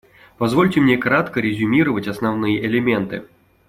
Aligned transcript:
Позвольте 0.39 0.81
мне 0.81 0.97
кратко 0.97 1.39
резюмировать 1.41 2.07
основные 2.07 2.65
элементы. 2.65 3.27